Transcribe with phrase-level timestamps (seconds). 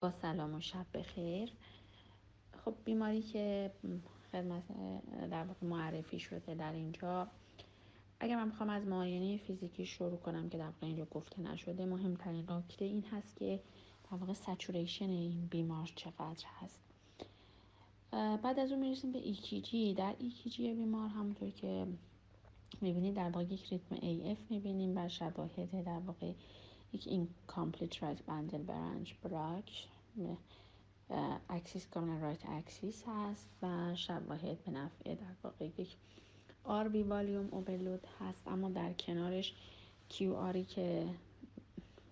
[0.00, 1.52] با سلام و شب بخیر.
[2.64, 3.70] خب بیماری که
[4.32, 4.62] خدمت
[5.30, 7.28] در واقع معرفی شده در اینجا
[8.20, 12.50] اگر من بخوام از معاینه فیزیکی شروع کنم که در واقع اینجا گفته نشده مهمترین
[12.50, 13.60] نکته این هست که
[14.10, 16.80] در واقع saturation این بیمار چقدر هست.
[18.12, 21.86] بعد از اون می‌رسیم به EKG در EKG بیمار همونطور که
[22.80, 26.32] می‌بینید در واقع یک ریتم AF می‌بینیم بر شواهد در واقع
[26.92, 29.88] یک complete right bundle branch block
[31.50, 35.96] axis کاملا right axis هست و شواهد به نفع در واقع یک
[36.64, 38.48] RV volume overload هست.
[38.48, 39.54] اما در کنارش
[40.08, 41.06] QR ی که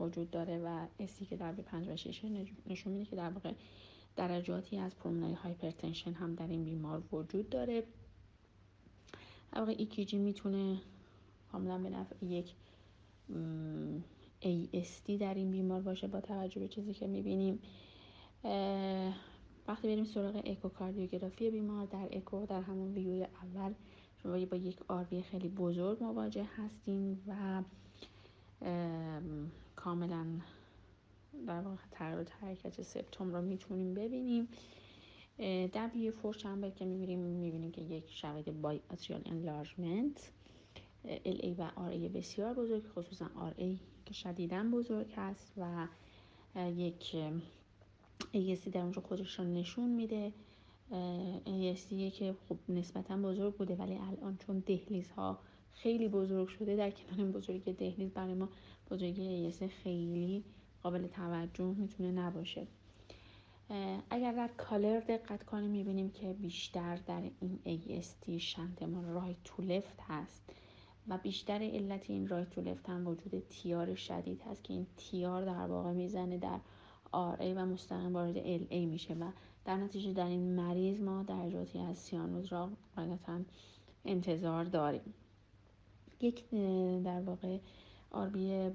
[0.00, 2.24] وجود داره و S ی که در V5 و 6
[2.66, 3.52] نشون میده که در واقع
[4.16, 7.82] درجاتی از pulmonary hypertension هم در این بیمار وجود داره.
[9.52, 10.80] در واقع EKG می‌تونه
[11.52, 12.54] کاملا به نفع یک
[14.42, 17.58] AST در این بیمار باشه با توجه به چیزی که می‌بینیم
[19.68, 23.74] وقتی بریم سراغ اکوکاردیوگرافی بیمار در اکو در همون ویوی اول
[24.22, 27.62] شما با یک آروی خیلی بزرگ مواجه هستیم و
[29.76, 30.26] کاملا
[31.46, 34.48] در واقع تغییر حرکت سپتوم رو می‌تونیم ببینیم.
[35.72, 40.30] در ویو فور چمبر که می‌بینیم می‌بینیم که یک شواهد بای اتریال انلارجمنت
[41.24, 43.26] ای و ای بسیار بزرگ خصوصا
[43.56, 45.88] ای که شدیدا بزرگ هست و
[46.70, 47.16] یک
[48.34, 50.32] ASD در اونجا خودش رو نشون میده.
[51.46, 55.38] ASD که خب نسبتا بزرگ بوده ولی الان چون دهلیز ها
[55.72, 58.48] خیلی بزرگ شده در کنار بزرگی دهلیز برای ما
[58.90, 60.44] بزرگی ASD خیلی
[60.82, 62.66] قابل توجه می‌تونه نباشه.
[64.10, 70.00] اگر در کالر دقت کنیم می‌بینیم که بیشتر در این AST شنتمان رایت تو لفت
[70.00, 70.42] هست.
[71.08, 75.44] و بیشتر علت این right to left هم وجود TR شدید هست که این TR
[75.44, 76.60] در واقع می‌زنه در
[77.12, 79.30] RA و مستقیم وارد LA میشه و
[79.64, 83.40] در نتیجه در این مریض ما درجاتی از سیانوز را قاعدتا
[84.04, 85.14] انتظار داریم.
[86.20, 86.50] یک
[87.04, 87.58] در واقع
[88.10, 88.70] RV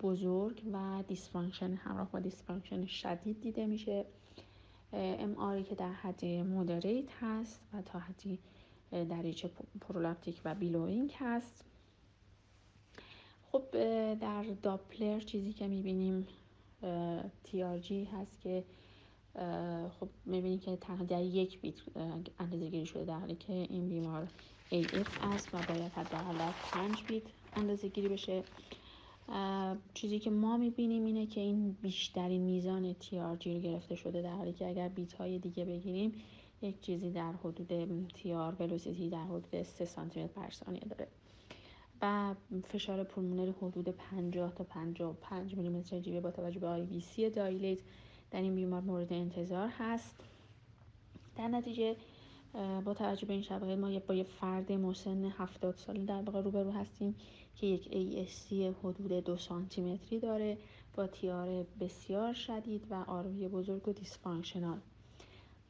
[0.00, 4.04] بزرگ و dysfunction همراه با dysfunction شدید دیده میشه.
[4.92, 8.38] MR ی که در حد moderate هست و تا حدی
[8.90, 9.50] دریچه
[9.80, 11.64] prolaptic و billowing هست.
[13.54, 13.64] خب
[14.14, 16.26] در داپلر چیزی که می‌بینیم
[17.80, 18.64] جی هست که
[20.00, 21.74] خب می‌بینید که تنها در یک beat
[22.38, 24.28] اندازه گیری شده در حالی که این بیمار
[24.72, 27.22] AF است و باید حداقل در پنج beat
[27.56, 28.42] اندازه گیری بشه
[29.94, 34.52] چیزی که ما می‌بینیم اینه که این بیشترین میزان جی رو گرفته شده در حالی
[34.52, 36.12] که اگر beat های دیگه بگیریم
[36.62, 37.72] یک چیزی در حدود
[38.34, 41.08] TR velocity در حدود 3 سانتی متر per ثانیه داره.
[42.02, 42.34] و
[42.68, 47.78] فشار pulmonary حدود 50 تا 55 میلیمتر جیوه با توجه به IVC dilate
[48.30, 50.16] در این بیمار مورد انتظار هست.
[51.36, 51.96] در نتیجه
[52.84, 56.70] با توجه به این شواهد ما با یه فرد مسن 70 ساله در واقع روبرو
[56.70, 57.14] هستیم
[57.56, 60.58] که یک ASD حدود دو سانتی متری داره
[60.96, 64.78] با TR بسیار شدید و RV بزرگ و dysfunctional.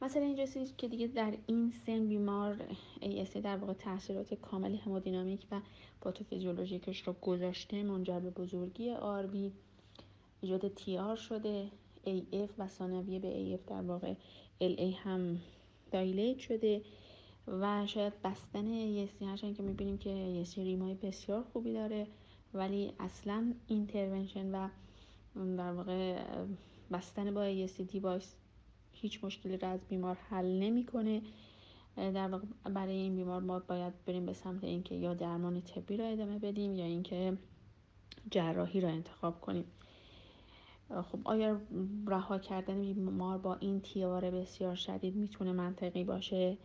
[0.01, 0.45] مثلا اینجا
[0.77, 2.57] که دیگه در این سن بیمار
[3.01, 5.61] ASD در واقع تاثیرات کامل همودینامیک و
[6.01, 9.51] پاتوفیزیولوژیکش رو گذاشته منجر به بزرگی RV
[10.41, 11.67] ایجاد TR شده
[12.05, 14.13] AF و ثانویه به AF در واقع
[14.61, 15.37] LA هم
[15.91, 16.81] dilate شده
[17.47, 22.07] و شاید بستن ASD هرچند که می‌بینیم که ASD rim های بسیار خوبی داره
[22.53, 24.69] ولی اصلا intervention و
[25.57, 26.23] در واقع
[26.91, 28.35] بستن با ASD device
[28.95, 31.21] هیچ مشکلی را از بیمار حل نمی‌کنه.
[31.95, 36.05] در واقع برای این بیمار ما باید بریم به سمت اینکه یا درمان طبی را
[36.05, 37.37] ادامه بدیم یا اینکه
[38.31, 39.65] جراحی را انتخاب کنیم.
[40.89, 41.61] خب آیا
[42.07, 46.57] رها کردن بیمار با این TR بسیار شدید می‌تونه منطقی باشه؟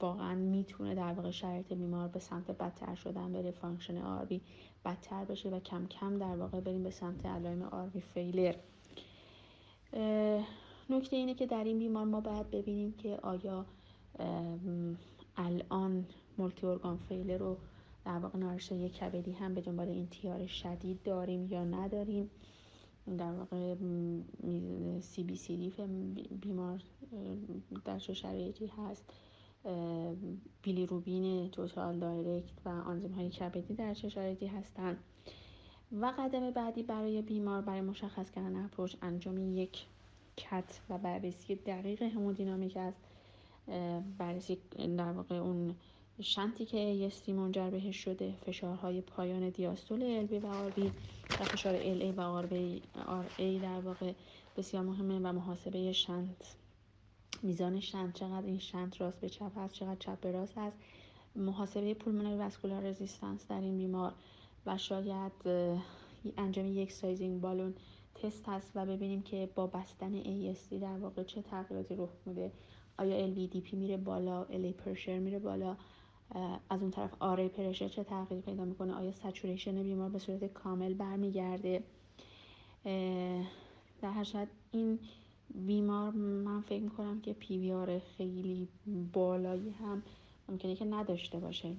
[0.00, 4.40] واقعا می‌تونه در واقع شرایط بیمار به سمت بدتر شدن بره function RV
[4.84, 8.54] بدتر بشه و کم کم در واقع بریم به سمت علائم RV failure
[10.90, 13.66] نکته اینه که در این بیمار ما باید ببینیم که آیا
[15.36, 16.06] الان
[16.38, 17.56] multi organ failure رو
[18.04, 22.30] در واقع نارسایی کبدی هم به دنبال این TR شدید داریم یا نداریم.
[23.18, 23.74] در واقع
[25.00, 25.72] CBC diff
[26.40, 26.82] بیمار
[27.84, 29.04] در چه شرایطی هست.
[30.62, 34.96] بیلیروبین total direct و آنزیم های کبدی در چه شرایطی هستند
[35.92, 39.86] و قدم بعدی برای بیمار برای مشخص کردن approach انجام یک
[40.36, 42.98] cath و بررسی دقیق همودینامیک است
[44.18, 45.74] بررسی در واقع اون
[46.20, 50.92] shunt ی که ASD منجر بهش شده فشارهای پایان دیاستول LV و RV
[51.40, 54.12] و فشار LA و RA در واقع
[54.56, 56.56] بسیار مهمه و محاسبه shunt
[57.42, 60.76] میزان shunt چقدر این shunt راست به چپ هست چقدر چپ به راست هست.
[61.36, 64.12] محاسبه pulmonary vascular resistance در این بیمار
[64.66, 65.32] و شاید
[66.36, 67.74] انجام یک sizing balloon
[68.14, 72.52] test هست و ببینیم که با بستن ASD در واقع چه تغییراتی رخ میده.
[72.98, 75.76] آیا LVEDP میره بالا؟ LA pressure میره بالا؟
[76.70, 80.94] از اون طرف RA pressure چه تغییری پیدا می‌کنه؟ آیا saturation بیمار به صورت کامل
[80.94, 81.82] برمیگرده؟
[84.02, 84.98] در هر صورت این
[85.54, 88.68] بیمار من فکر می‌کنم که پیویار خیلی
[89.12, 90.02] بالایی هم
[90.48, 91.76] ممکنه که نداشته باشه.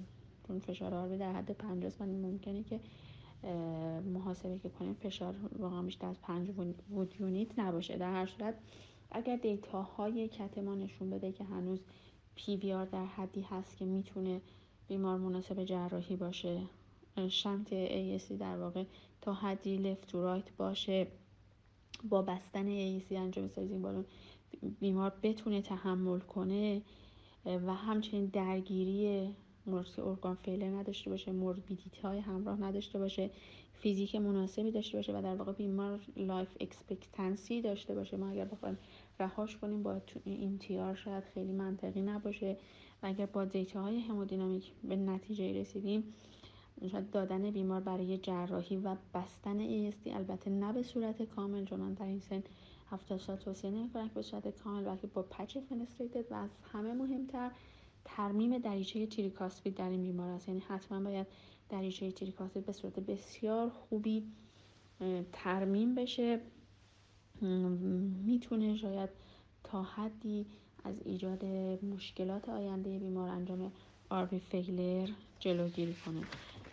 [0.58, 2.80] فشار آربی در حد پنجاست و ممکنه که
[4.04, 6.48] محاسبه که کنیم فشار واقعا بیشتر از پنج
[6.90, 7.96] وود یونیت نباشه.
[7.96, 8.54] در هر صورت
[9.10, 11.80] اگر دیتاهای کت ما نشون بده که هنوز
[12.34, 14.40] پی وی آر در حدی هست که می‌تونه
[14.88, 16.60] بیمار مناسب جراحی باشه
[17.28, 17.68] shunt
[18.18, 18.84] ASD در واقع
[19.20, 21.06] تا حدی left to right باشه
[22.08, 24.04] با بستن ASC انجام sizing balloon
[24.80, 26.82] بیمار بتونه تحمل کنه
[27.44, 29.28] و همچنین درگیری
[29.68, 33.30] multi organ failure نداشته باشه morbidity های همراه نداشته باشه
[33.80, 38.16] فیزیک مناسبی داشته باشه و در واقع بیمار life expectancy داشته باشه.
[38.16, 38.78] ما اگر بخوایم
[39.20, 42.56] رهاش کنیم با این TR شاید خیلی منطقی نباشه.
[43.02, 46.04] و اگر با دیتا های همودینامیک به نتیجه رسیدیم
[46.92, 52.06] شاید دادن بیمار برای جراحی و بستن ASD البته نه به صورت کامل چون در
[52.06, 52.42] این سن
[52.90, 56.92] 70 سال توصیه نمی‌کنم که به صورت کامل بلکه با پچ فنستریتد و از همه
[56.92, 57.50] مهمتر
[58.16, 60.48] ترمیم دریچه تریکاسپید در این بیمار است.
[60.48, 61.26] یعنی حتما باید
[61.68, 64.24] دریچه تریکاسپید به صورت بسیار خوبی
[65.32, 66.40] ترمیم بشه.
[68.26, 69.10] می‌تونه شاید
[69.64, 70.46] تا حدی
[70.84, 71.44] از ایجاد
[71.84, 73.72] مشکلات آینده بیمار انجام
[74.10, 75.08] RV failure
[75.40, 76.20] جلوگیری کنه.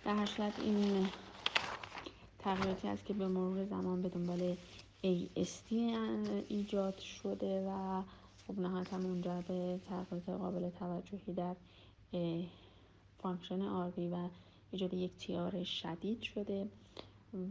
[0.06, 1.08] در هر صورت این
[2.40, 4.56] تغییراتی است که به مرور زمان به دنبال
[5.04, 5.72] ASD
[6.48, 8.02] ایجاد شده و
[8.48, 11.56] خب نهایتا منجر به تغییرات قابل توجهی در
[13.18, 14.30] function RV و
[14.72, 16.68] ایجاد یک TR شدید شده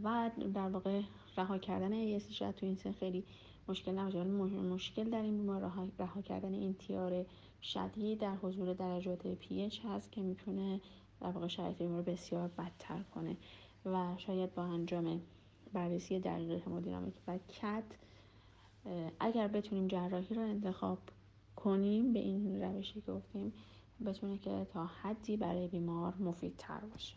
[0.03, 1.01] و در واقع
[1.37, 3.23] رها کردن ASD شاید تو این سن خیلی
[3.67, 4.23] مشکل نباشه.
[4.23, 5.61] مشکل در این بیمار
[5.99, 7.25] رها, کردن این TR
[7.61, 10.81] شدید در حضور درجات PH هست که می‌تونه
[11.21, 13.37] در واقع شرایط بیمار بسیار بدتر کنه
[13.85, 15.21] و شاید با انجام
[15.73, 17.83] بررسی دقیق همودینامیک و cath
[19.19, 20.99] اگر بتونیم جراحی رو انتخاب
[21.55, 23.53] کنیم به این روشی که گفتیم
[24.05, 27.13] بتونه که تا حدی برای بیمار مفید تر باشه.